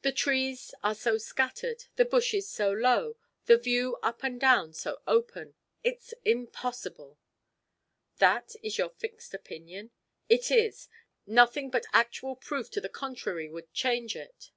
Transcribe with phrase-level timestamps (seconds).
[0.00, 5.02] The trees are so scattered, the bushes so low, the view up and down so
[5.06, 5.56] open.
[5.84, 7.18] It's impossible!"
[8.16, 9.90] "That is your fixed opinion?"
[10.26, 10.88] "It is.
[11.26, 14.52] Nothing but actual proof to the contrary would change it."